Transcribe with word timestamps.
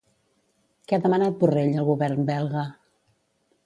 Què 0.87 0.97
ha 0.99 1.03
demanat 1.05 1.39
Borrell 1.43 1.79
al 1.83 1.87
govern 1.93 2.29
belga? 2.35 2.69